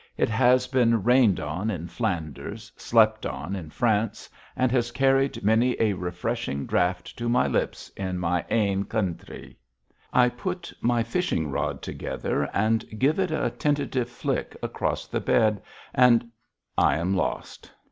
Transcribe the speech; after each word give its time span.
It 0.17 0.29
has 0.29 0.65
been 0.65 1.03
rained 1.03 1.39
on 1.39 1.69
in 1.69 1.87
Flanders, 1.87 2.71
slept 2.75 3.23
on 3.23 3.55
in 3.55 3.69
France, 3.69 4.31
and 4.55 4.71
has 4.71 4.89
carried 4.91 5.43
many 5.43 5.75
a 5.79 5.93
refreshing 5.93 6.65
draft 6.65 7.15
to 7.19 7.29
my 7.29 7.45
lips 7.45 7.89
in 7.95 8.17
my 8.17 8.43
"ain 8.49 8.83
countree." 8.85 9.57
I 10.11 10.29
put 10.29 10.73
my 10.81 11.03
fishing 11.03 11.51
rod 11.51 11.83
together 11.83 12.49
and 12.51 12.83
give 12.97 13.19
it 13.19 13.29
a 13.29 13.51
tentative 13.51 14.09
flick 14.09 14.57
across 14.63 15.05
the 15.05 15.21
bed, 15.21 15.61
and 15.93 16.31
I 16.79 16.97
am 16.97 17.15
lost. 17.15 17.71